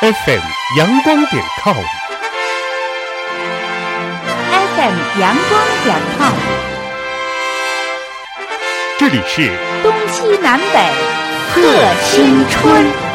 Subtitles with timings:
[0.00, 0.40] FM
[0.78, 1.76] 阳光点 com。
[4.50, 6.32] FM 阳光点 com，
[8.98, 9.52] 这里是
[9.82, 10.90] 东西南北
[11.52, 11.60] 贺
[12.02, 13.09] 新春。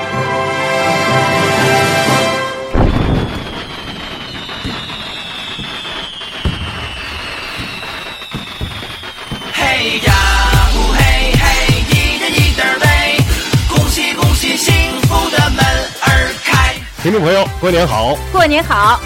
[17.05, 18.17] 听众朋友，过年好！
[18.31, 18.99] 过年好，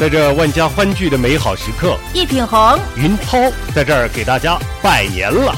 [0.00, 3.38] 在这万家欢聚的美好时刻，一品红，云涛
[3.72, 5.54] 在这儿给大家拜年了，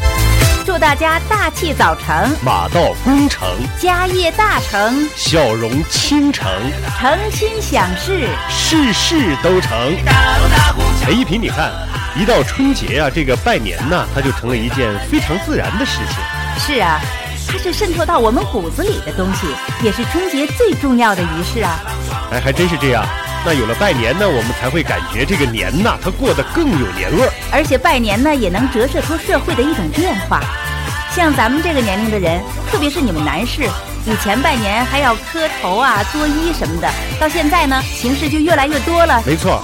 [0.66, 3.48] 祝大家大器早成，马到功成，
[3.80, 6.46] 家业大成，笑容倾城，
[7.00, 8.28] 诚心想事。
[8.50, 9.96] 事事都成。
[11.06, 11.72] 哎，一品，你看，
[12.20, 16.18] 一到春节啊，这个拜年呐，它就成了一件非常自然的事情。
[16.58, 17.00] 是啊，
[17.54, 19.46] 它是渗透到我们骨子里的东西，
[19.80, 21.78] 也是春节最重要的仪式啊。
[22.32, 23.06] 哎，还真是这样。
[23.46, 27.32] 那有了拜年呢，我们才会感觉这个年呐，它过得更有年味儿。
[27.52, 30.41] 而且拜年呢，也能折射出社会的一种变化。
[31.14, 33.62] 像咱们这个年龄的人，特别是你们男士，
[34.05, 39.22] 以前拜年还要磕头啊、作揖什么的，到现在呢，形式就越来越多了。
[39.25, 39.62] 没错。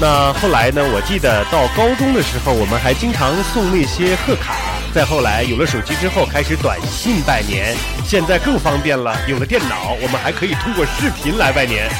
[0.00, 0.82] 那后来呢？
[0.94, 4.54] 我记得到高中的时候，我们还经常送那些贺卡。
[4.94, 7.74] 再后来有了手机之后，开始短信拜年。
[8.06, 11.90] 现在更方便了，有了电脑，我们还可以通过视频来拜年。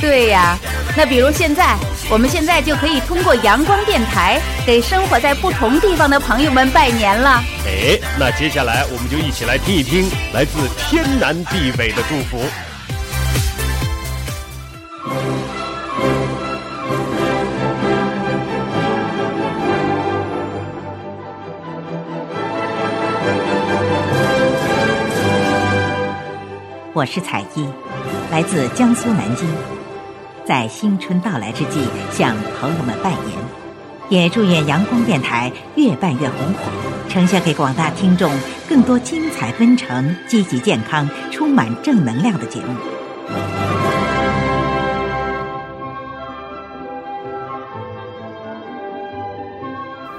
[0.00, 0.56] 对呀，
[0.96, 1.74] 那比如现在，
[2.08, 7.42] 我们现在就可以通过阳光电台给生活在不同地方的朋友们拜年了。
[7.66, 12.44] 哎，那接下来我们就一起来听一听来自天南地北的祝福。
[26.94, 27.68] 我是彩衣，
[28.30, 29.48] 来自江苏南京，
[30.46, 31.80] 在新春到来之际，
[32.12, 33.36] 向朋友们拜年，
[34.08, 36.70] 也祝愿阳光电台越办越红火，
[37.08, 38.30] 呈现给广大听众
[38.68, 42.76] 更多精彩纷呈、积极健康、充满正能量的节目。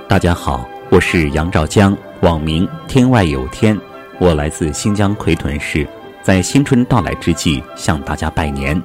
[0.10, 3.80] 大家好，我是杨兆江，网名天外有天，
[4.20, 5.88] 我来自新疆奎屯市，
[6.26, 8.82] 在新春到来之际向大家拜年，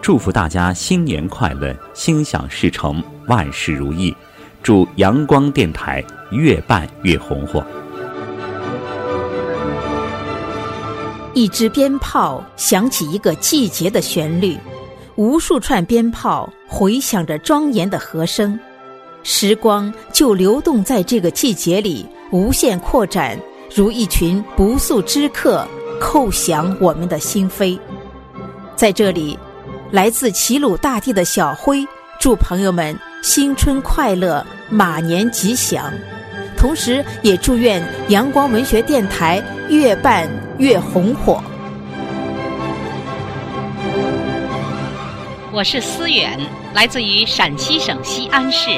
[0.00, 4.14] 祝福大家新年快乐，心想事成，万事如意，
[4.62, 7.66] 祝阳光电台越办越红火。
[11.34, 14.56] 一支鞭炮响起一个季节的旋律，
[15.16, 18.56] 无数串鞭炮回响着庄严的和声，
[19.24, 23.36] 时光就流动在这个季节里，无限扩展，
[23.74, 25.66] 如一群不速之客，
[26.02, 27.78] 叩响我们的心扉。
[28.74, 29.38] 在这里，
[29.92, 31.86] 来自齐鲁大地的小辉
[32.18, 35.92] 祝朋友们新春快乐，马年吉祥。
[36.56, 41.40] 同时，也祝愿阳光文学电台越办越红火。
[45.52, 46.38] 我是思远，
[46.74, 48.70] 来自于陕西省西安市，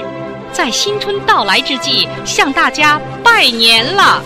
[0.52, 4.22] 在新春到来之际，向大家拜年了。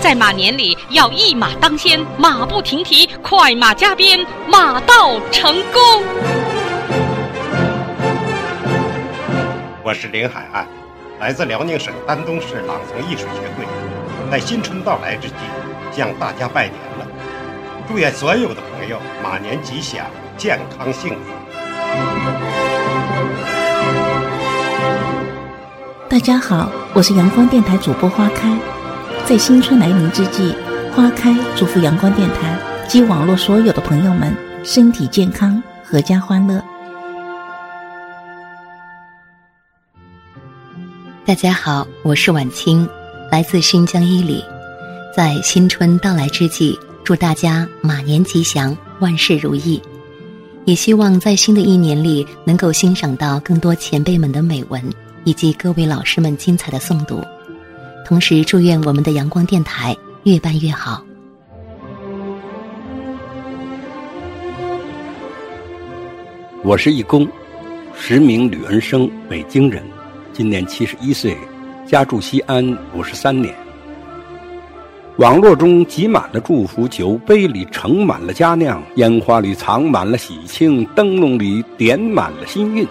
[0.00, 6.02] 在马年里，要一马当先，马不停蹄，快马加鞭，马到成功。
[9.84, 10.66] 我是林海岸，
[11.20, 13.66] 来自辽宁省丹东市朗诵艺术协会，
[14.30, 15.34] 在新春到来之际，
[15.92, 17.06] 向大家拜年了。
[17.86, 20.06] 祝愿所有的朋友马年吉祥，
[20.38, 21.18] 健康幸福。
[26.08, 28.48] 大家好，我是阳光电台主播花开，
[29.30, 30.52] 在新春来临之际，
[30.92, 32.58] 花开祝福阳光电台
[32.88, 36.60] 及网络所有的朋友们身体健康，阖家欢乐。
[41.24, 42.88] 大家好，我是晚清，
[43.30, 44.44] 来自新疆伊犁，
[45.16, 49.80] 在新春到来之际，祝大家马年吉祥，万事如意。
[50.64, 54.82] 也希望在新的一年里，能够欣赏到更多前辈们的美文，
[55.22, 57.22] 以及各位老师们精彩的诵读。
[58.10, 61.00] 同时，祝愿我们的阳光电台越办越好。
[66.64, 67.24] 我是义工，
[67.96, 69.84] 实名吕恩生，北京人，
[70.32, 71.36] 今年七十一岁，
[71.86, 73.54] 家住西安五十三年。
[75.18, 82.84] 网络中挤满了祝福，酒杯里盛满了佳酿，烟花里藏满了喜庆，灯笼里点满了新运。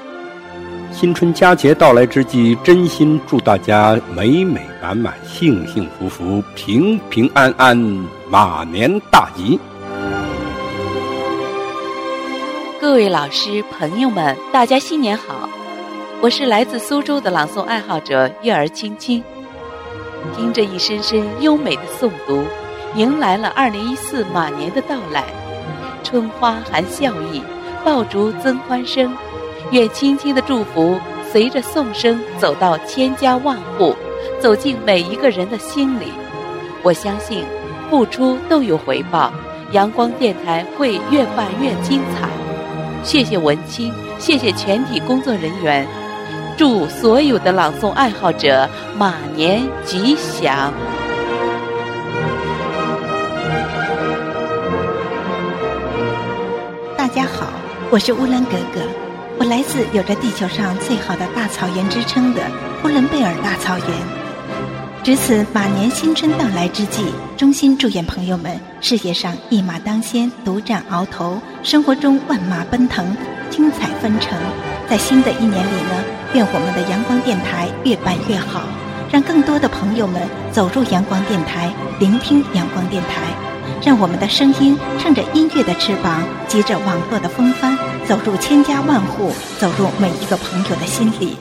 [1.00, 7.78] 新春佳节到来之际，真心祝大家美美满满、幸幸福福、平平安安，
[8.30, 9.58] 马年大吉。
[12.82, 15.48] 各位老师、朋友们，大家新年好！
[16.20, 19.24] 我是来自苏州的朗诵爱好者月儿青青。
[20.36, 22.44] 听着一声声优美的诵读，
[22.96, 25.24] 迎来了二零一四马年的到来。
[26.04, 27.42] 春花含笑意，
[27.86, 29.10] 爆竹增欢声。
[29.72, 31.00] 愿轻轻的祝福
[31.32, 33.96] 随着颂声走到千家万户，
[34.40, 36.06] 走进每一个人的心里。
[36.82, 37.44] 我相信，
[37.90, 39.32] 付出都有回报，
[39.72, 42.28] 阳光电台会越办越精彩。
[43.04, 45.88] 谢谢文清，谢谢全体工作人员，
[46.58, 48.68] 祝所有的朗诵爱好者
[48.98, 50.74] 马年吉祥。
[56.98, 57.48] 大家好，
[57.92, 58.82] 我是乌兰格格，
[59.50, 62.42] 来自有着地球上最好的大草原之称的
[62.84, 63.88] 呼伦贝尔大草原。
[65.04, 67.06] 值此马年新春到来之际，
[67.36, 73.18] 衷心祝愿朋友们事业上一马当先，独占鳌头；生活中万马奔腾，
[73.50, 74.38] 精彩纷呈。
[74.88, 76.04] 在新的一年里呢，
[76.36, 78.62] 愿我们的阳光电台越办越好，
[79.12, 80.22] 让更多的朋友们
[80.52, 83.34] 走入阳光电台，聆听阳光电台，
[83.84, 87.76] 让我们的声音乘着音乐的翅膀，急着网络的风帆，
[88.10, 91.38] 走入千家万户，走入每一个朋友的心里。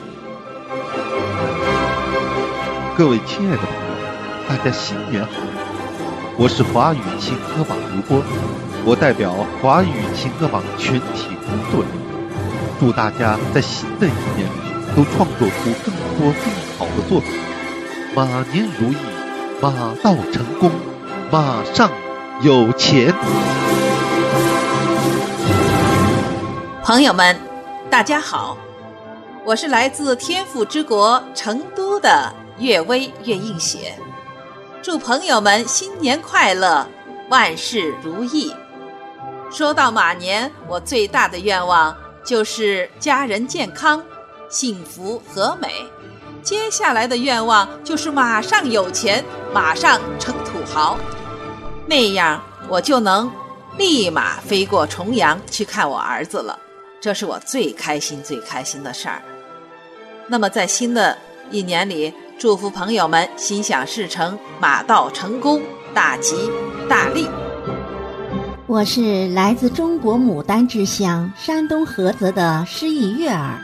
[2.95, 5.31] 各位亲爱的朋友，大家新年好！
[6.37, 8.21] 我是华语情歌榜主播，
[8.85, 12.03] 我代表华语情歌榜全体工作人员，
[12.79, 17.31] 祝大家在新的一年里都创作出更多更好的作品，
[18.13, 18.97] 马年如意，
[19.59, 19.71] 马
[20.03, 20.69] 到成功，
[21.31, 21.89] 马上
[22.43, 23.11] 有钱。
[26.89, 27.39] 朋友们，
[27.87, 28.57] 大家好，
[29.45, 32.33] 我是来自天府之国成都的。
[32.57, 33.95] 岳微岳映雪，
[34.81, 36.87] 祝朋友们新年快乐，
[37.29, 38.55] 万事如意。
[39.51, 41.95] 说到马年，我最大的愿望
[42.25, 44.03] 就是家人健康、
[44.49, 45.71] 幸福和美。
[46.41, 50.97] 接下来的愿望就是马上有钱，马上成土豪，
[51.85, 53.31] 那样我就能
[53.77, 56.57] 立马飞过重洋去看我儿子了。
[57.01, 59.21] 这是我最开心、最开心的事儿。
[60.27, 61.17] 那么在新的
[61.51, 62.13] 一年里。
[62.41, 65.61] 祝福朋友们心想事成，马到成功，
[65.93, 66.49] 大吉
[66.87, 67.27] 大利。
[68.65, 73.59] 我是来自中国牡丹之乡山东菏泽的诗意月儿，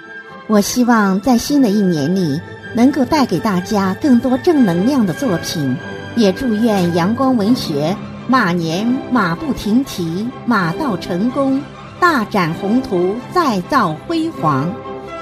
[0.47, 2.37] 我希望在新的一年里
[2.75, 5.73] 能够带给大家更多正能量的作品，
[6.17, 7.95] 也祝愿阳光文学
[8.27, 11.63] 马年马不停蹄，马到成功，
[12.07, 14.71] 大展宏图，再造辉煌。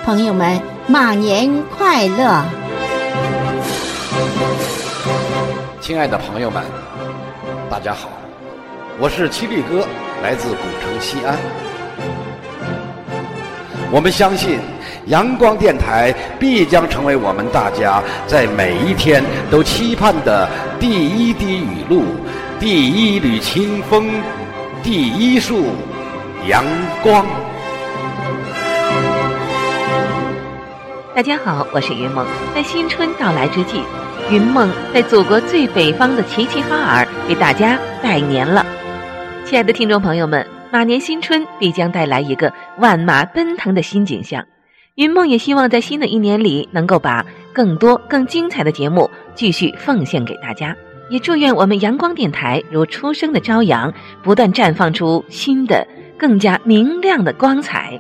[0.03, 2.43] 朋友们，马年快乐！
[5.79, 6.61] 亲爱的朋友们，
[7.71, 8.09] 大家好，
[8.99, 9.87] 我是七律哥，
[10.21, 11.37] 来自古城西安。
[13.89, 14.59] 我们相信，
[15.05, 20.49] 阳光电台必将成为我们大家在每一天都期盼的
[20.81, 22.03] 第一滴雨露、
[22.59, 24.11] 第一缕清风、
[24.83, 25.67] 第一束
[26.47, 26.65] 阳
[27.01, 27.25] 光。
[31.15, 33.81] 大家好，我是云梦，在新春到来之际。
[34.29, 38.65] 云梦在祖国最北方的齐齐哈尔给大家拜年了，
[39.45, 44.43] 亲爱的听众朋友们，马年新春必将带来一个万马奔腾的新景象。
[44.95, 50.75] 云梦也希望在新的一年里能够把更多更精彩的节目继续奉献给大家，
[51.09, 55.85] 也祝愿我们阳光电台如初升的朝阳，不断绽放出新的、
[56.23, 57.99] 更加明亮的光彩。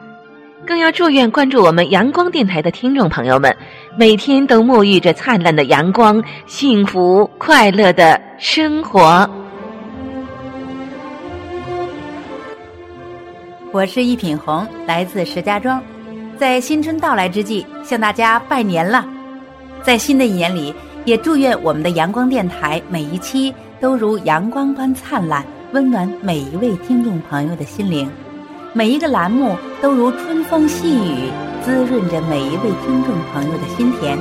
[0.65, 3.53] 更要祝愿关注我们阳光电台的听众朋友们，
[3.97, 9.29] 每天都沐浴着灿烂的阳光，幸福快乐的生活。
[13.73, 15.83] 我是一品红，来自石家庄，
[16.37, 19.05] 在新春到来之际，向大家拜年了。
[19.81, 28.07] 在新的一年里，也祝愿我们的阳光电台每一期都如阳光般灿烂，温暖每一位听众朋友的心灵。
[28.73, 31.31] 每一个栏目都如春风细雨，
[31.63, 34.15] 滋润着每一位听众朋友的心田。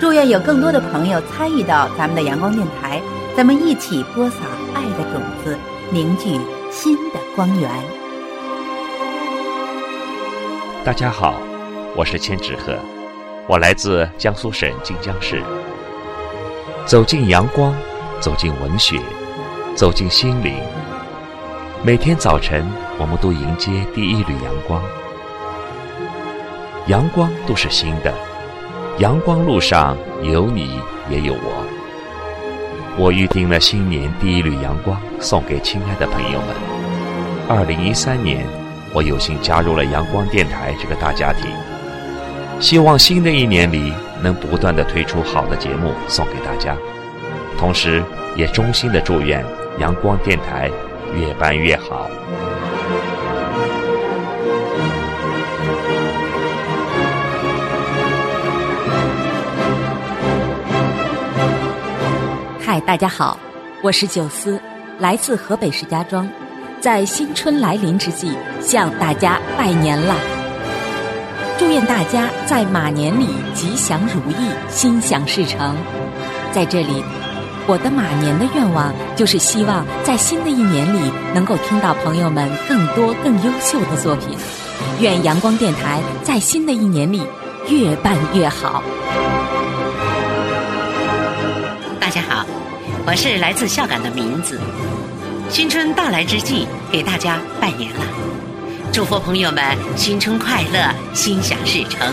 [0.00, 3.00] 祝愿有更多的朋友参与到咱们的阳光电台，
[3.36, 4.38] 咱们一起播撒
[4.74, 5.56] 爱的种子，
[5.92, 6.36] 凝聚
[6.72, 7.70] 新的光源。
[10.84, 11.36] 大家好，
[11.94, 12.76] 我是千纸鹤，
[13.46, 15.40] 我来自江苏省晋江市。
[16.86, 17.72] 走进阳光，
[18.18, 19.00] 走进文学，
[19.74, 20.54] 走进心灵。
[21.82, 22.66] 每天早晨。
[22.98, 24.80] 我们都迎接第一缕阳光，
[26.86, 28.14] 阳光都是新的，
[28.98, 30.78] 阳光路上有你
[31.10, 31.64] 也有我。
[32.96, 36.48] 我预定了新年第一缕阳光，送给亲爱的朋友们。
[37.48, 38.46] 二零一三年，
[38.92, 41.50] 我有幸加入了阳光电台这个大家庭。
[42.60, 46.76] 希望新的一年里能不断的推出好的节目送给大家，
[47.58, 48.04] 同时
[48.36, 49.44] 也衷心的祝愿
[49.78, 50.70] 阳光电台
[51.16, 52.08] 越办越好。
[62.60, 63.38] 嗨，大家好，
[63.82, 64.60] 我是九思，
[64.98, 66.28] 来自河北石家庄，
[66.80, 70.14] 在新春来临之际向大家拜年了。
[71.58, 75.76] 祝愿大家在马年里吉祥如意、心想事成。
[76.52, 77.02] 在这里，
[77.66, 84.36] 我的马年的愿望就是希望在新的一年里能够听到朋友们更多更优秀的作品。
[85.00, 87.22] 愿阳光电台在新的一年里
[87.68, 88.82] 越办越好。
[92.00, 92.44] 大家好，
[93.06, 94.60] 我是来自孝感的名字。
[95.48, 98.00] 新春到来之际，给大家拜年了。
[98.92, 99.64] 祝福朋友们
[99.96, 102.12] 新春快乐，心想事成，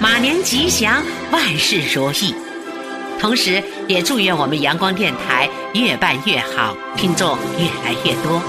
[0.00, 1.02] 马年吉祥，
[1.32, 2.34] 万事如意。
[3.26, 8.40] 同时，也祝愿我们阳光电台越办越好，听众越来越多。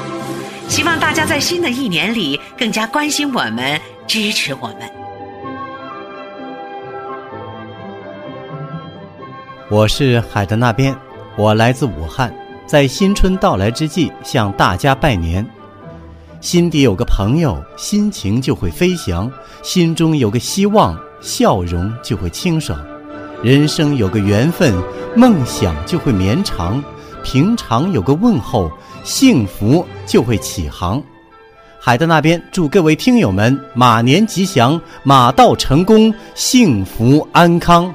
[0.69, 4.81] 希望大家在新的一年里更加关心我们，支持我们。
[9.67, 10.95] 我是海的那边，
[11.35, 12.31] 我来自武汉，
[12.67, 15.43] 在新春到来之际向大家拜年。
[16.39, 19.27] 心底有个朋友，心情就会飞翔；
[19.63, 22.77] 心中有个希望，笑容就会清爽；
[23.43, 24.73] 人生有个缘分，
[25.15, 26.81] 梦想就会绵长；
[27.23, 28.71] 平常有个问候，
[29.03, 31.01] 幸福就会起航。
[31.79, 37.93] 海的那边，祝各位听友们马年吉祥，马到成功，幸福安康。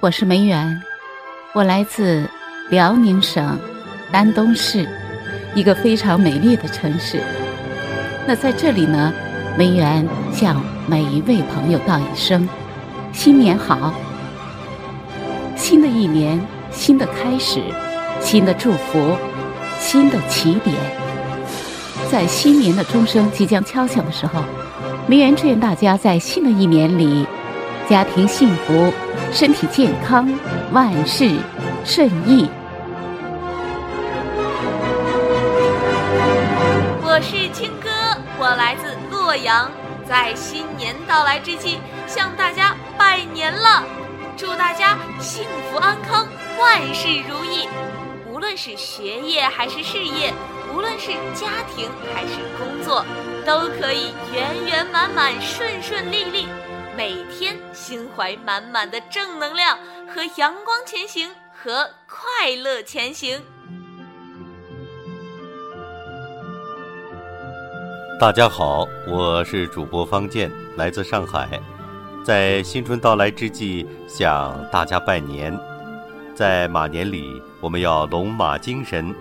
[0.00, 0.82] 我是梅园，
[1.52, 2.28] 我来自
[2.68, 3.56] 辽宁省
[4.10, 4.86] 丹东市，
[5.54, 7.20] 一个非常美丽的城市。
[8.26, 9.12] 那在这里呢，
[9.56, 12.48] 梅园向每一位朋友道一声
[13.12, 13.94] 新年好。
[15.56, 17.62] 新的一年，新的开始，
[18.20, 19.16] 新的祝福，
[19.78, 20.74] 新的起点。
[22.10, 24.42] 在新年的钟声即将敲响的时候，
[25.06, 27.26] 梅园祝愿大家在新的一年里，
[27.88, 28.92] 家庭幸福。
[29.32, 30.28] 身体健康，
[30.72, 31.28] 万事
[31.84, 32.48] 顺意。
[40.08, 43.82] 在新年到来之际向大家拜年了，
[44.36, 46.26] 祝大家幸福安康，
[46.58, 47.68] 万事如意。
[48.30, 50.32] 无论是学业还是事业，
[50.72, 53.04] 无论是家庭还是工作，
[53.46, 56.48] 都可以圆圆满满、顺顺利利。
[56.96, 59.78] 每天心怀满满的正能量
[60.12, 63.42] 和阳光前行，和快乐前行。
[68.24, 71.60] 大家好，我是主播方健，来自上海，
[72.24, 75.54] 在新春到来之际向大家拜年。
[76.34, 79.14] 在马年里，我们要龙马精神，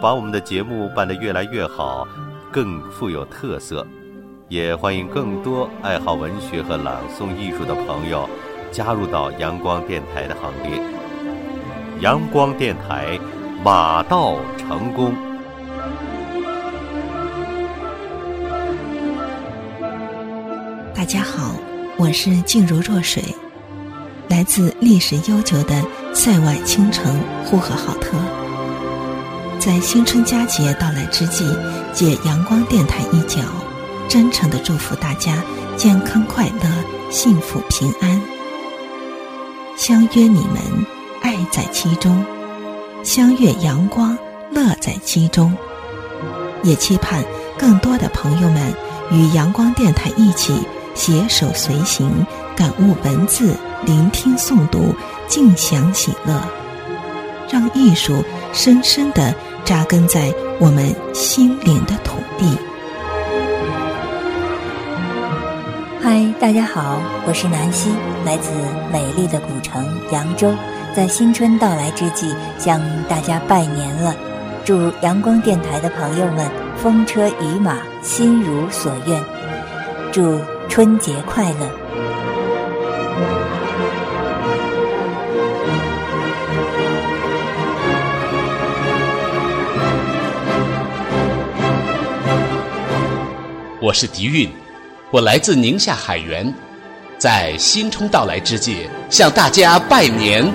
[0.00, 2.06] 把我们的节目办得越来越好，
[2.52, 3.84] 更富有特色。
[4.46, 8.30] 也欢迎更多爱好文学和朗诵艺术的朋友
[8.70, 10.80] 加入到阳光电台的行列。
[11.98, 13.18] 阳光电台，
[13.64, 15.12] 马到成功。
[21.08, 21.54] 大家好，
[21.96, 23.24] 我是静如若水，
[24.28, 28.10] 来自历史悠久的塞外倾城呼和浩特。
[29.58, 31.46] 在新春佳节到来之际，
[31.94, 33.40] 借阳光电台一角。
[34.06, 35.42] 真诚的祝福大家
[35.78, 38.20] 健康快乐、幸福平安。
[39.78, 40.60] 相约你们，
[41.22, 42.22] 爱在其中；
[43.02, 44.14] 相约阳光，
[44.52, 45.56] 乐在其中。
[46.62, 47.24] 也期盼
[47.56, 48.74] 更多的朋友们
[49.10, 50.52] 与阳光电台一起
[50.98, 52.10] 携手随行，
[52.56, 53.54] 感悟文字，
[53.86, 54.92] 聆听诵读，
[55.28, 56.34] 尽享喜乐，
[57.48, 59.32] 让艺术深深的
[59.64, 62.58] 扎根在我们心灵的土地。
[66.02, 67.90] 嗨，大家好，我是南希，
[68.24, 68.50] 来自
[68.92, 70.52] 美丽的古城扬州，
[70.96, 74.16] 在新春到来之际向大家拜年了，
[74.64, 79.22] 祝阳光电台的朋友们风车雨马，心如所愿，
[80.10, 81.68] 祝春节快乐。
[93.80, 94.48] 我是狄韵。
[95.10, 96.54] 我来自宁夏海原，
[97.16, 100.46] 在新春到来之际向大家拜年。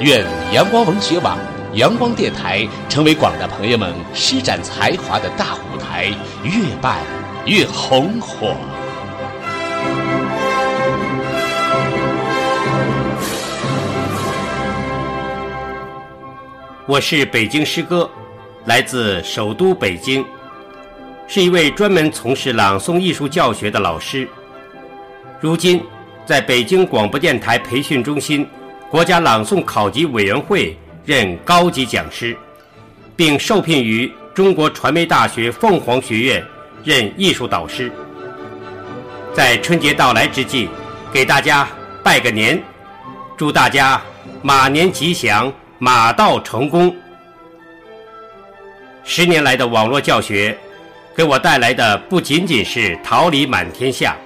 [0.00, 1.36] 愿阳光文学网、
[1.74, 6.06] 阳光电台成为广大朋友们施展才华的大舞台，
[6.44, 6.98] 越办
[7.44, 8.54] 越红火。
[16.86, 18.08] 我是北京诗歌，
[18.66, 20.24] 来自首都北京，
[21.26, 24.28] 是一位专门从事朗诵艺术教学的老师。
[25.40, 25.82] 如今，
[26.24, 28.46] 在北京广播电台培训中心
[28.88, 32.36] 国家朗诵考级委员会任高级讲师，
[33.16, 36.44] 并受聘于中国传媒大学凤凰学院
[36.84, 37.90] 任艺术导师。
[39.34, 40.68] 在春节到来之际，
[41.12, 41.68] 给大家
[42.02, 42.62] 拜个年，
[43.36, 44.00] 祝大家
[44.42, 46.94] 马年吉祥，马到成功。
[49.04, 50.56] 十年来的网络教学，
[51.14, 54.16] 给我带来的不仅仅是桃李满天下，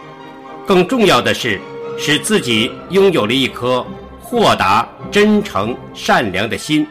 [0.67, 1.61] 更重要的是。
[1.99, 3.83] 使自己拥有了一颗
[4.21, 6.87] 豁达、真诚、善良的心，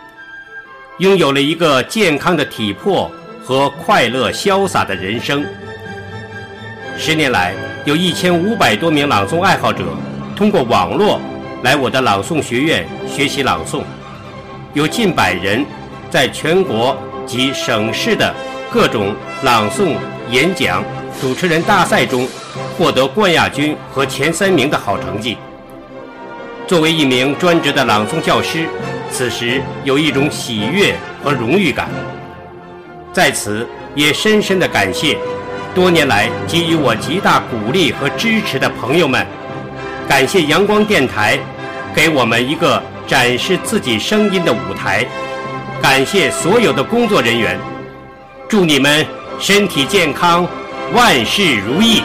[0.97, 3.11] 拥有了一个健康的体魄
[3.45, 5.45] 和快乐潇洒的人生。
[6.97, 7.53] 十年来，
[7.85, 9.85] 有一千五百多名朗诵爱好者
[10.35, 11.21] 通过网络
[11.61, 13.83] 来我的朗诵学院学习朗诵，
[14.73, 15.63] 有近百人
[16.09, 16.97] 在全国
[17.27, 18.33] 及省市的
[18.71, 19.95] 各种朗诵
[20.31, 20.83] 演讲。
[21.21, 22.27] 主持人大赛中
[22.77, 25.37] 获得冠亚军和前三名的好成绩。
[26.67, 28.67] 作为一名专职的朗诵教师，
[29.09, 31.87] 此时有一种喜悦和荣誉感。
[33.15, 35.17] 在此，也深深的感谢
[35.73, 39.25] 多年来给予我极大鼓励和支持的朋友们，
[40.05, 41.39] 感谢阳光电台
[41.95, 45.05] 给我们一个展示自己声音的舞台，
[45.81, 47.57] 感谢所有的工作人员，
[48.49, 49.07] 祝你们
[49.39, 50.45] 身体健康。
[50.93, 52.01] 万事如意。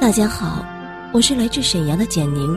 [0.00, 0.64] 大家好，
[1.12, 2.56] 我是来自沈阳的简宁。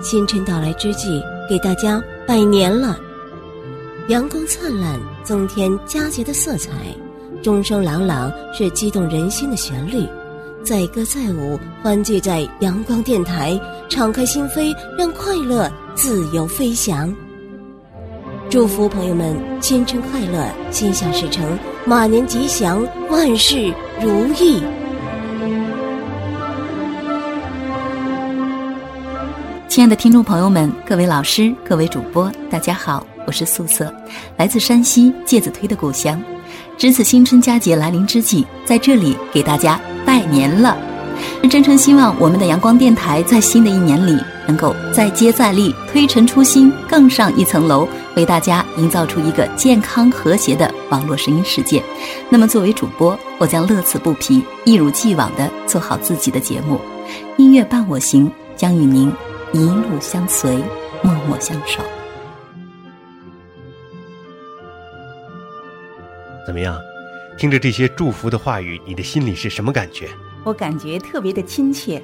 [0.00, 2.98] 新春到来之际，给大家拜年了。
[4.08, 6.70] 阳光灿烂，增添佳节的色彩；
[7.42, 10.06] 钟声朗朗，是激动人心的旋律。
[10.64, 13.58] 载歌载舞，欢聚在阳光电台，
[13.88, 17.14] 敞开心扉，让快乐自由飞翔。
[18.48, 24.62] 祝福朋友们新春快乐，心想事成，马年吉祥，万事如意。
[29.78, 33.94] 亲爱的听众朋友们，各位老师、各位主播，大家好，我是素色，
[34.36, 36.20] 来自山西介子推的故乡。
[36.76, 40.76] 值此新春佳节来临之际，在这里给大家拜年了。
[41.48, 47.86] 真诚希望我们的阳光电台在新的一年里能够再接再厉，推陈出新，更上一层楼。
[48.16, 51.80] 为大家营造出一个健康和谐的网络声音世界。
[52.28, 56.80] 那么，作为主播，我将乐此不疲，一如既往地做好自己的节目。
[57.36, 59.12] 音乐伴我行，将与您
[59.50, 60.56] 一路相随，
[61.02, 61.82] 默默相守。
[66.46, 66.78] 怎么样？
[67.38, 70.08] 听着这些祝福的话语，你的心里是什么感觉？
[70.44, 72.02] 我感觉特别的亲切，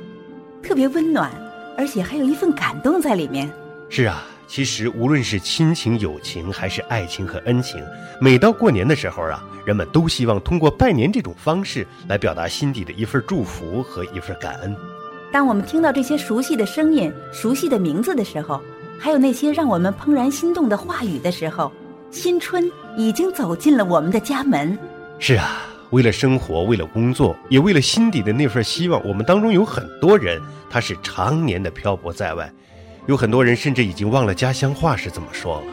[0.62, 1.30] 特别温暖，
[1.76, 3.50] 而且还有一份感动在里面。
[3.90, 4.24] 是啊。
[4.46, 7.82] 其实，无论是亲情、友情，还是爱情和恩情，
[8.20, 14.76] 每到过年的时候啊，人们都希望通过拜年这种方式来表达心底的一份祝福和一份感恩。
[15.34, 18.60] 当我们听到这些熟悉的声音、熟悉的名字的时候，
[18.96, 21.72] 还有那些让我们怦然心动的话语的时候，
[22.12, 24.78] 新春已经走进了我们的家门。
[25.18, 32.48] 是啊，为了生活，为了工作，也为了心底的那份希望，我们当中有很多人，他是常年的漂泊在外。
[33.06, 35.64] 有很多人甚至已经忘了家乡话是怎么说了。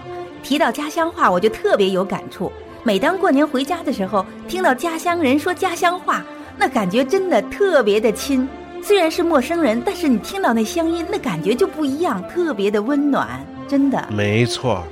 [0.42, 2.52] 提到家乡话，我就特别有感触。
[2.84, 6.26] 每当过年回家的时候，听到家乡人说家乡话，
[6.58, 8.50] 那感觉真的特别的亲。
[8.82, 14.08] 虽然是陌生人，但是你听到那乡音，那感觉就不一样，特别的温暖，真的。
[14.12, 14.84] 没错，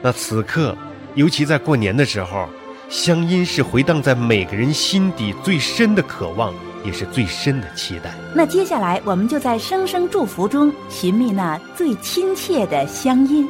[0.00, 0.76] 那此刻，
[1.14, 2.48] 尤其在过年的时候，
[2.88, 6.52] 乡音是回荡在每个人心底最深的渴望。
[6.84, 8.14] 也是最深的期待。
[8.32, 13.48] 那接下来，我们就在声声祝福中寻觅那最亲切的乡音。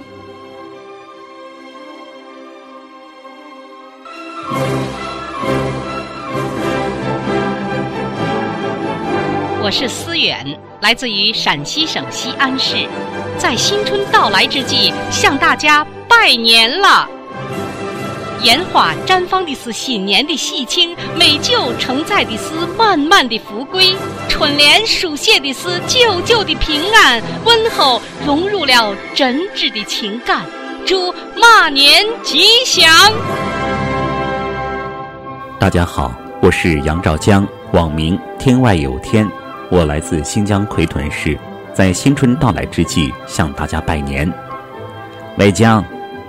[9.66, 10.46] 我是思远，
[10.81, 12.87] 来自于陕西省西安市，
[13.37, 17.09] 在新春到来之际，向大家拜年了。
[18.42, 23.96] 烟花绽放的是新年的喜庆，美酒承载的是满满的福贵，
[24.29, 30.46] 春联书写的是久久的平安，问候融入了真挚的情感。
[30.87, 33.12] 祝马年吉祥！
[35.59, 36.14] 大家好。
[36.40, 39.29] 我是杨兆江，网名天外有天，
[39.68, 41.37] 我来自新疆奎屯市，
[41.74, 44.33] 在新春到来之际向大家拜年。
[45.38, 45.85] 外江，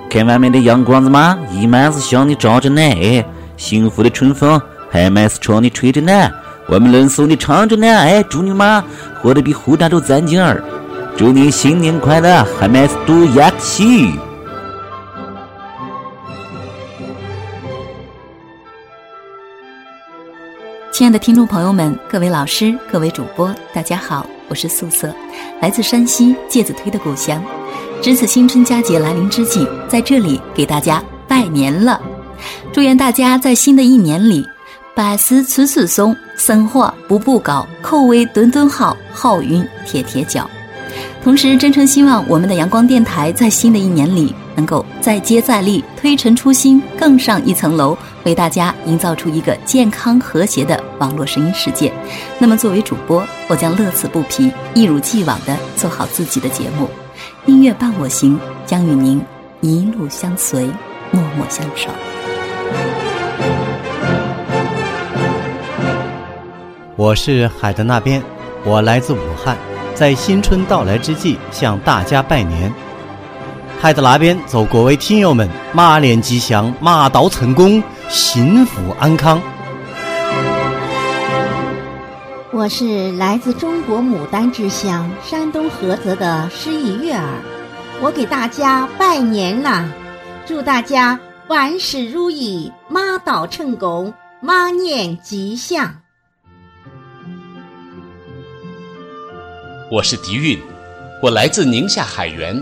[0.10, 1.38] 看外面的阳光子吗？
[1.52, 3.23] 一满是向你照着呢，
[3.56, 6.12] 幸福的春风还满是朝你吹着呢。
[6.67, 8.84] 我们能送你唱着呢，哎，祝你妈
[9.21, 10.63] 活得比胡大都攒劲儿，
[11.15, 14.12] 祝你新年快乐，还满是多牙气。
[20.97, 25.13] 亲爱的听众朋友们，各位老师、各位主播，大家好，我是素色，
[25.62, 27.39] 来自山西介子推的故乡。
[28.01, 32.01] 值此新春佳节来临之际，在这里给大家拜年了，
[32.73, 34.43] 祝愿大家在新的一年里，
[34.95, 40.49] 百思此此松，生活步步高，口味顿顿好，好运铁铁脚。
[41.28, 47.98] 同时，真诚希望我们的阳光电台在新的一年里能够再接再厉，推陈出新，更上一层楼。
[48.24, 51.92] 为大家营造出一个健康和谐的网络声音世界。
[52.40, 56.90] 那么，作为主播，我将乐此不疲，一如既往地做好自己的节目。
[57.46, 59.22] 音乐伴我行，将与您
[59.60, 60.70] 一路相随，
[61.12, 61.90] 默默相守。
[66.96, 68.24] 我是海的那边，
[68.63, 69.58] 我来自武汉，
[69.97, 72.71] 在新春到来之际向大家拜年。
[73.79, 77.81] 海的那边，祝各位听友们马年吉祥，马到成功。
[78.07, 79.41] 幸福安康。
[82.53, 87.27] 我是来自中国牡丹之乡山东菏泽的诗意月儿，
[87.99, 89.83] 我给大家拜年啦！
[90.45, 95.93] 祝大家万事如意，马到成功，马年吉祥。
[99.89, 100.60] 我是狄韵，
[101.21, 102.62] 我来自宁夏海源，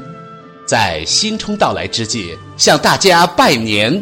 [0.63, 3.99] 在新春到来之际向大家拜年。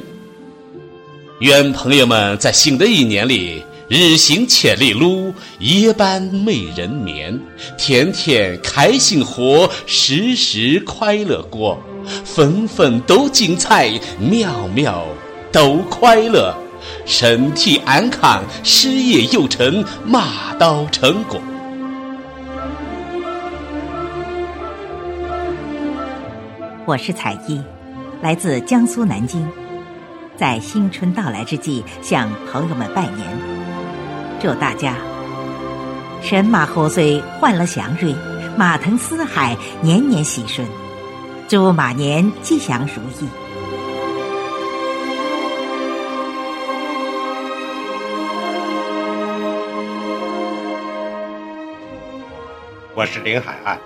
[1.40, 7.40] 愿朋友们在新的一年里日行千里路，夜半美人眠，
[7.78, 11.82] 天天开心活，时时快乐过，
[12.26, 15.06] 分分都精彩，秒秒
[15.50, 16.54] 都快乐，
[17.06, 21.42] 身体安康，事业有成，马到成功。
[26.86, 27.64] 我是彩衣，
[28.22, 29.50] 来自江苏南京。
[30.36, 33.26] 在新春到来之际，向朋友们拜年，
[34.42, 34.96] 祝大家
[36.22, 38.14] 神马猴岁，欢乐祥瑞，
[38.58, 40.68] 马腾四海，年年喜顺，
[41.48, 43.30] 祝马年吉祥如意。
[52.94, 53.80] 我是林海岸，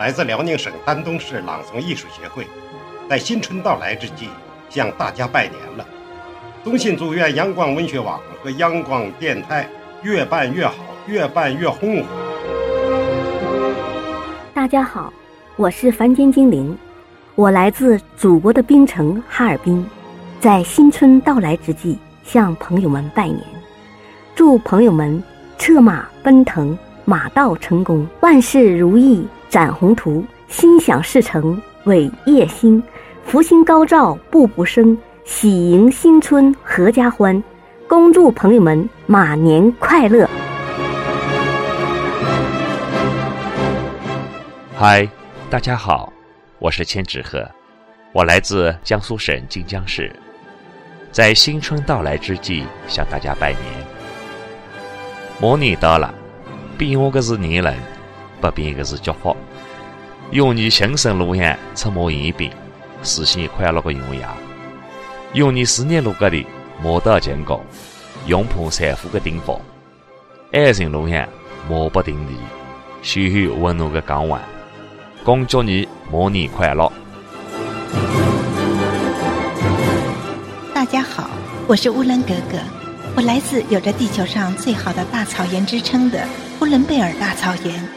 [0.00, 2.46] 来自辽宁省丹东市朗诵艺术协会，
[3.06, 4.30] 在新春到来之际。
[4.70, 5.84] 向大家拜年了，
[6.64, 9.68] 衷心祝愿阳光文学网和阳光电台
[10.02, 10.74] 越办越好，
[11.06, 12.06] 越办越红火。
[14.54, 15.12] 大家好，
[15.56, 16.78] 我是凡间精灵，
[17.34, 19.84] 我来自祖国的冰城哈尔滨，
[20.40, 23.42] 在新春到来之际向朋友们拜年，
[24.34, 25.22] 祝朋友们
[25.58, 32.80] 策马奔腾，马到成功，万事如意展宏图，心想事成伟业兴。
[33.24, 37.42] 福星高照，步步生，喜迎新春，阖家欢。
[37.88, 40.30] 恭祝朋友们马年快乐！
[44.76, 45.08] 嗨，
[45.50, 46.12] 大家好，
[46.60, 47.44] 我是千纸鹤，
[48.12, 50.14] 我来自江苏省晋江市，
[51.10, 53.62] 在新春到来之际向大家拜年。
[55.40, 56.14] 马年到了，
[56.78, 57.74] 变我的是年轮，
[58.40, 59.36] 不变的是祝福。
[60.30, 62.50] 用你新生路上出马延兵。
[63.02, 64.28] 实现快乐的荣耀，
[65.32, 66.46] 用你事业路高的
[66.84, 67.58] 马到成功，
[68.26, 69.58] 拥抱财富的顶峰；
[70.52, 71.26] 爱情路上
[71.66, 72.36] 马不停蹄，
[73.00, 74.38] 守候温暖的港湾。
[75.24, 76.92] 恭祝你马年快乐！
[80.74, 81.30] 大家好，
[81.66, 82.58] 我是乌伦格格，
[83.16, 86.22] 我来自有着地球上最好的大草原之称的
[86.58, 87.88] 呼伦贝尔大草原，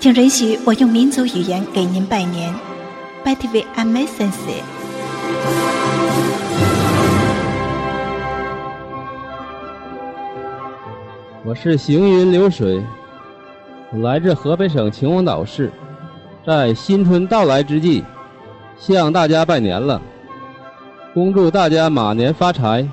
[0.00, 2.54] 请允许我用民族语言给您拜年。
[3.24, 4.30] Betty Amazing。
[11.44, 12.80] 我是行云流水，
[14.00, 15.72] 来自河北省秦皇岛市，
[16.46, 18.04] 在新春到来之际，
[18.78, 20.00] 向大家拜年了，
[21.12, 22.88] 恭祝大家马年发财，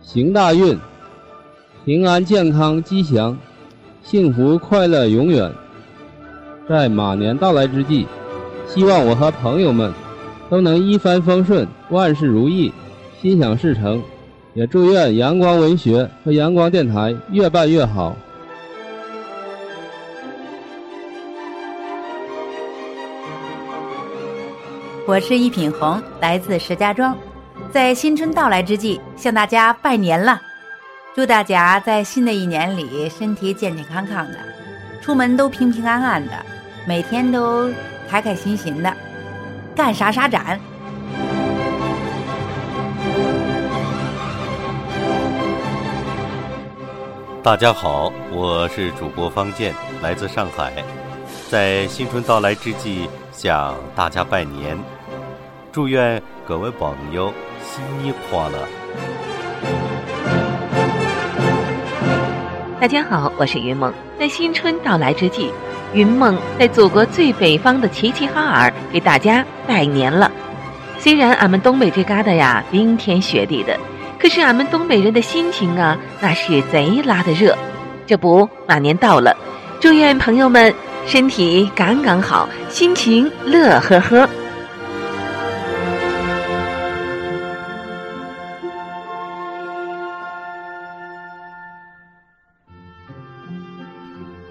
[0.00, 0.76] 行大运，
[1.84, 3.38] 平安健康吉祥，
[4.02, 5.52] 幸福快乐永远。
[6.68, 8.06] 在马年到来之际。
[8.66, 9.92] 希望我和朋友们
[10.50, 12.72] 都能一帆风顺，万事如意，
[13.22, 14.02] 心想事成，
[14.54, 18.16] 也祝愿阳光文学和阳光电台越办越好。
[25.06, 27.16] 我是一品红，来自石家庄，
[27.70, 30.42] 在新春到来之际，向大家拜年了。
[31.14, 34.34] 祝大家在新的一年里身体健健康康的，
[35.06, 36.32] 出门都平平安安的，
[36.84, 37.70] 每天都
[38.08, 38.92] 开开心心的，
[39.72, 40.58] 干啥啥展。
[47.40, 50.72] 大家好，我是主播方健，来自上海，
[51.48, 54.76] 在新春到来之际向大家拜年，
[55.70, 60.45] 祝愿各位朋友新年快乐。
[62.78, 65.50] 大家好，我是云梦，在新春到来之际，
[65.94, 70.30] 云梦在祖国最北方的齐齐哈尔给大家拜年了。
[70.98, 73.74] 虽然俺们东北这旮瘩呀冰天雪地的。
[74.18, 77.56] 可是俺们东北人的心情啊，那是贼拉的热。
[78.06, 79.34] 这不，马年到了，
[79.80, 80.72] 祝愿朋友们
[81.06, 84.28] 身体刚刚好，心情乐呵呵。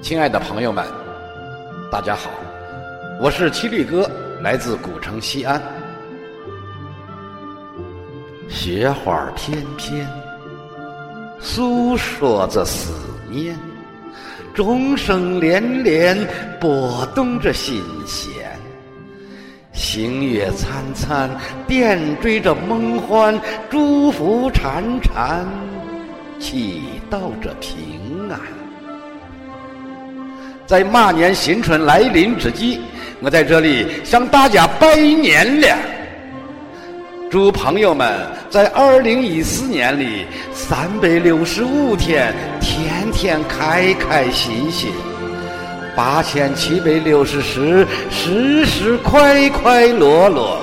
[0.05, 0.85] 亲爱的朋友们，
[1.91, 2.29] 大家好，
[3.19, 4.07] 我是七律哥，
[4.39, 5.59] 来自古城西安。
[8.47, 10.07] 雪花翩翩，
[11.39, 12.93] 诉说着思
[13.31, 13.55] 念；
[14.53, 16.15] 钟声连连，
[16.61, 18.31] 拨动着心弦。
[19.73, 21.27] 星月灿灿，
[21.65, 23.35] 点缀着梦幻；
[23.71, 25.43] 祝福潺潺，
[26.39, 28.39] 祈祷着平安。
[30.67, 32.79] 在马年新春来临之际，
[33.19, 35.77] 我在这里向大家拜年了。
[37.29, 44.89] 祝朋友们在二零一四年里三百六十五天天天开开心心，
[45.95, 50.59] 八千七百六十时时时快快乐乐，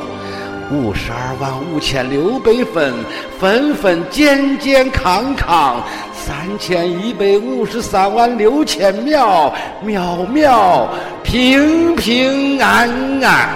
[0.72, 2.92] 五十二万五千六百分
[3.38, 5.84] 分分健健康康，
[6.24, 10.88] 三千一百五十三万六千秒秒秒
[11.24, 12.88] 平平安
[13.24, 13.48] 安。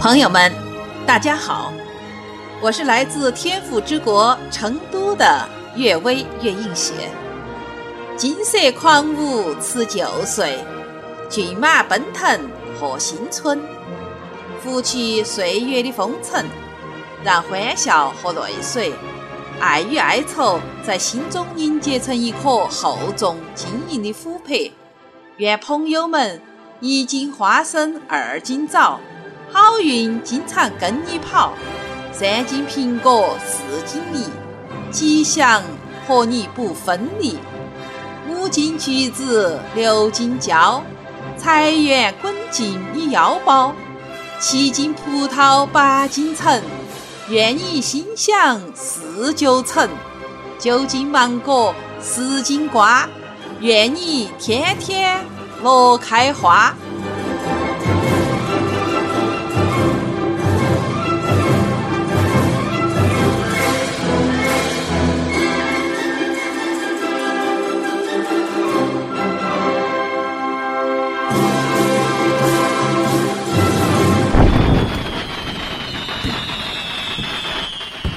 [0.00, 0.50] 朋友们，
[1.06, 1.70] 大家好，
[2.62, 6.92] 我是来自天府之国成都的岳微岳映雪。
[8.18, 10.62] 金色狂舞辞旧岁，
[11.30, 12.38] 骏马奔腾
[12.78, 13.58] 贺新春。
[14.62, 16.44] 拂去岁月的风尘，
[17.24, 18.92] 让欢笑和泪水、
[19.58, 24.70] 爱与哀愁在心中凝结成一颗厚重晶莹的琥珀。
[25.38, 26.42] 愿朋友们
[26.80, 29.00] 一斤花生二斤枣。
[29.52, 31.54] 好运经常跟你跑，
[32.20, 34.26] 三斤苹果四斤梨，
[34.90, 35.62] 吉祥
[36.06, 37.38] 和你不分离。
[38.28, 40.82] 五斤橘子六斤蕉，
[41.38, 43.74] 财源滚进你腰包。
[44.38, 46.62] 七斤葡萄八斤橙，
[47.30, 49.88] 愿你心想事就成。
[50.58, 53.08] 九斤芒果十斤瓜，
[53.60, 55.24] 愿你天天
[55.62, 56.76] 乐开花。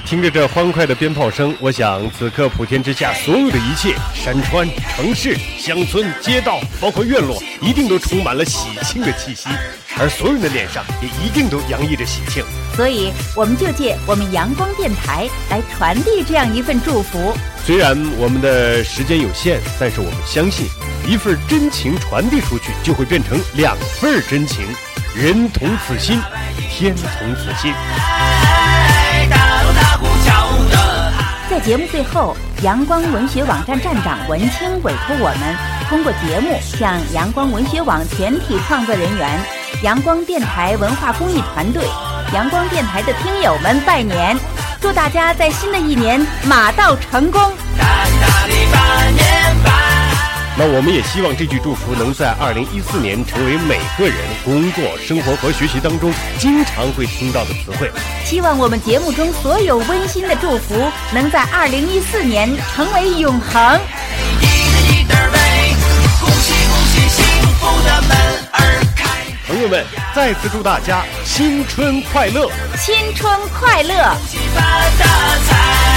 [0.04, 9.48] 听着这欢快的鞭炮声，我想此刻普天之下所有的一切，山川、城市、乡村、街道，包括院落，一定都充满了喜庆的气息，
[9.98, 12.44] 而所有人的脸上也一定都洋溢着喜庆。
[12.76, 17.34] 所以，我们就借我们阳光电台来传递这样一份祝福。
[17.64, 20.66] 虽然我们的时间有限，但是我们相信，
[21.08, 24.66] 一份真情传递出去，就会变成两份真情。
[25.16, 26.20] 人同此心，
[26.70, 27.72] 天同此心。
[31.54, 35.56] 在节目最后，阳光文学网站站长文清委托我们，
[35.88, 39.38] 通过节目向阳光文学网全体创作人员、
[39.84, 41.84] 阳光电台文化公益团队、
[42.32, 44.36] 阳光电台的听友们拜年，
[44.80, 47.40] 祝大家在新的一年马到成功！
[50.56, 57.90] 那我们也希望这句祝福能在二零一四年成为每个人工作、生活和学习当中经常会听到的词汇。
[58.24, 63.80] 希望我们节目中所有温馨的祝福能在二零一四年成为永恒。
[66.20, 67.24] 恭喜恭喜，幸
[67.58, 68.16] 福的门
[68.52, 69.08] 儿开！
[69.48, 72.48] 朋友们，再次祝大家新春快乐！
[72.78, 73.92] 新春快乐！
[74.54, 74.62] 发
[74.98, 75.04] 大
[75.48, 75.93] 财！